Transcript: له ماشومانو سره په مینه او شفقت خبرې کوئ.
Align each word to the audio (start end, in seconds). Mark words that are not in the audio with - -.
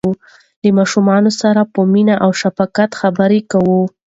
له 0.63 0.69
ماشومانو 0.77 1.31
سره 1.41 1.61
په 1.73 1.81
مینه 1.91 2.15
او 2.25 2.31
شفقت 2.41 2.89
خبرې 2.99 3.39
کوئ. 3.51 3.83